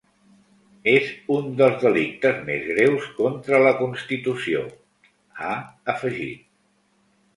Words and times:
És 0.93 1.09
un 1.33 1.51
dels 1.59 1.75
delictes 1.83 2.39
més 2.49 2.65
greus 2.69 3.05
contra 3.19 3.61
la 3.67 3.75
constitució, 3.83 4.65
ha 5.45 5.55
afegit. 5.95 6.49